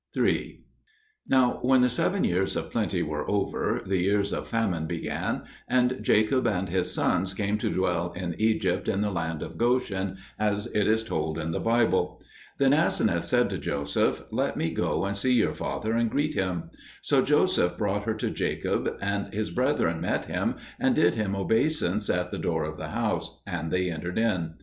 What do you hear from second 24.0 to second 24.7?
in.